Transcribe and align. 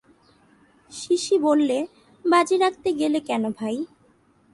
CC 0.91 1.35
বললে, 1.37 1.77
বাজি 2.25 2.55
রাখতে 2.57 2.89
গেলে 2.93 3.19
কেন 3.19 3.43
ভাই। 3.51 3.75